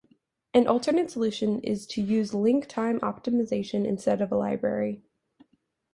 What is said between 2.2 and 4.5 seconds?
link time optimization instead of a